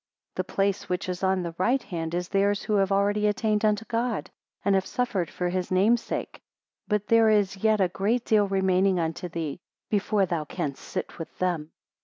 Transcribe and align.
15 0.29 0.29
The 0.37 0.55
place 0.55 0.89
which 0.89 1.07
is 1.07 1.21
on 1.23 1.43
the 1.43 1.53
right 1.59 1.83
hand 1.83 2.15
is 2.15 2.29
theirs 2.29 2.63
who 2.63 2.77
have 2.77 2.91
already 2.91 3.27
attained 3.27 3.63
unto 3.63 3.85
God, 3.85 4.31
and 4.65 4.73
have 4.73 4.87
suffered 4.87 5.29
for 5.29 5.49
his 5.49 5.69
name 5.69 5.95
sake. 5.95 6.41
But 6.87 7.05
there 7.05 7.29
is 7.29 7.57
yet 7.57 7.79
a 7.79 7.87
great 7.87 8.25
deal 8.25 8.47
remaining 8.47 8.99
unto 8.99 9.29
thee, 9.29 9.59
before 9.91 10.25
thou 10.25 10.45
canst 10.45 10.83
sit 10.83 11.19
with 11.19 11.37
them. 11.37 11.69